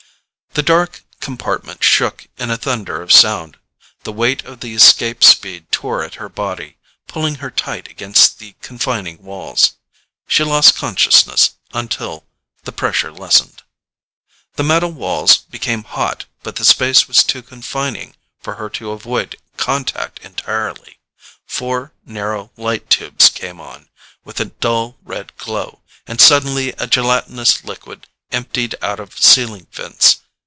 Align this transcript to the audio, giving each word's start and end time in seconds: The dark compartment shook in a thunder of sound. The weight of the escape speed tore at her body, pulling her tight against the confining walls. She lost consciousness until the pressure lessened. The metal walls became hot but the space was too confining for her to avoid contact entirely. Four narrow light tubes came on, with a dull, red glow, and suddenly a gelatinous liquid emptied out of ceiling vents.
The 0.53 0.61
dark 0.61 1.03
compartment 1.21 1.81
shook 1.81 2.27
in 2.37 2.49
a 2.51 2.57
thunder 2.57 3.01
of 3.01 3.09
sound. 3.13 3.55
The 4.03 4.11
weight 4.11 4.43
of 4.43 4.59
the 4.59 4.73
escape 4.73 5.23
speed 5.23 5.71
tore 5.71 6.03
at 6.03 6.15
her 6.15 6.27
body, 6.27 6.75
pulling 7.07 7.35
her 7.35 7.49
tight 7.49 7.87
against 7.89 8.37
the 8.37 8.53
confining 8.61 9.23
walls. 9.23 9.75
She 10.27 10.43
lost 10.43 10.75
consciousness 10.75 11.51
until 11.73 12.25
the 12.65 12.73
pressure 12.73 13.13
lessened. 13.13 13.63
The 14.57 14.65
metal 14.65 14.91
walls 14.91 15.37
became 15.37 15.85
hot 15.85 16.25
but 16.43 16.57
the 16.57 16.65
space 16.65 17.07
was 17.07 17.23
too 17.23 17.41
confining 17.43 18.17
for 18.41 18.55
her 18.55 18.69
to 18.71 18.91
avoid 18.91 19.37
contact 19.55 20.19
entirely. 20.19 20.99
Four 21.47 21.93
narrow 22.05 22.51
light 22.57 22.89
tubes 22.89 23.29
came 23.29 23.61
on, 23.61 23.87
with 24.25 24.41
a 24.41 24.45
dull, 24.59 24.97
red 25.01 25.31
glow, 25.37 25.81
and 26.05 26.19
suddenly 26.19 26.73
a 26.73 26.87
gelatinous 26.87 27.63
liquid 27.63 28.07
emptied 28.33 28.75
out 28.81 28.99
of 28.99 29.17
ceiling 29.17 29.67
vents. 29.71 30.17